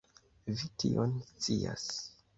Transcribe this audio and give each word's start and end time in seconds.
Vi 0.61 0.71
tion 0.83 1.15
scias. 1.29 1.89